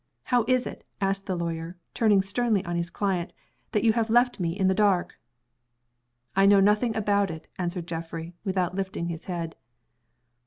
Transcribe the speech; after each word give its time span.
How 0.23 0.45
is 0.47 0.65
it," 0.65 0.83
asked 0.99 1.27
the 1.27 1.35
lawyer, 1.35 1.77
turning 1.93 2.23
sternly 2.23 2.65
on 2.65 2.75
his 2.75 2.89
client, 2.89 3.35
"that 3.71 3.83
you 3.83 3.93
have 3.93 4.09
left 4.09 4.39
me 4.39 4.57
in 4.57 4.67
the 4.67 4.73
dark?" 4.73 5.13
"I 6.35 6.47
know 6.47 6.59
nothing 6.59 6.95
about 6.95 7.29
it," 7.29 7.47
answered 7.59 7.85
Geoffrey, 7.85 8.33
without 8.43 8.73
lifting 8.73 9.09
his 9.09 9.25
head. 9.25 9.55